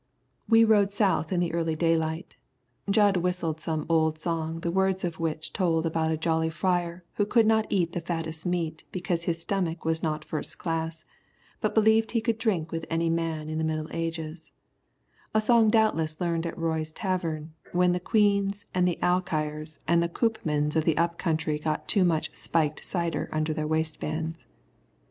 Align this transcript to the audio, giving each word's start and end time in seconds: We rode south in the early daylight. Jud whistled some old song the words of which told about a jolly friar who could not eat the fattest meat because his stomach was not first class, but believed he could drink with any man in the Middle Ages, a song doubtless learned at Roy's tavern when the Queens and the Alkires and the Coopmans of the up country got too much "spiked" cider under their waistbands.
We 0.49 0.63
rode 0.63 0.91
south 0.91 1.31
in 1.31 1.41
the 1.41 1.53
early 1.53 1.75
daylight. 1.75 2.35
Jud 2.89 3.17
whistled 3.17 3.59
some 3.59 3.85
old 3.87 4.17
song 4.17 4.61
the 4.61 4.71
words 4.71 5.03
of 5.03 5.19
which 5.19 5.53
told 5.53 5.85
about 5.85 6.09
a 6.09 6.17
jolly 6.17 6.49
friar 6.49 7.05
who 7.17 7.23
could 7.27 7.45
not 7.45 7.67
eat 7.69 7.91
the 7.91 8.01
fattest 8.01 8.43
meat 8.43 8.83
because 8.91 9.25
his 9.25 9.41
stomach 9.43 9.85
was 9.85 10.01
not 10.01 10.25
first 10.25 10.57
class, 10.57 11.05
but 11.59 11.75
believed 11.75 12.13
he 12.13 12.19
could 12.19 12.39
drink 12.39 12.71
with 12.71 12.87
any 12.89 13.11
man 13.11 13.47
in 13.47 13.59
the 13.59 13.63
Middle 13.63 13.89
Ages, 13.91 14.51
a 15.35 15.39
song 15.39 15.69
doubtless 15.69 16.19
learned 16.19 16.47
at 16.47 16.57
Roy's 16.57 16.91
tavern 16.91 17.53
when 17.71 17.91
the 17.91 17.99
Queens 17.99 18.65
and 18.73 18.87
the 18.87 18.97
Alkires 19.03 19.77
and 19.87 20.01
the 20.01 20.09
Coopmans 20.09 20.75
of 20.75 20.83
the 20.83 20.97
up 20.97 21.19
country 21.19 21.59
got 21.59 21.87
too 21.87 22.03
much 22.03 22.35
"spiked" 22.35 22.83
cider 22.83 23.29
under 23.31 23.53
their 23.53 23.67
waistbands. 23.67 24.47